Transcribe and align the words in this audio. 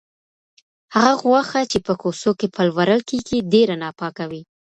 هغه 0.95 1.13
غوښه 1.23 1.61
چې 1.71 1.77
په 1.85 1.93
کوڅو 2.01 2.31
کې 2.39 2.47
پلورل 2.55 3.01
کیږي، 3.09 3.37
ډېره 3.53 3.75
ناپاکه 3.83 4.25
وي. 4.31 4.41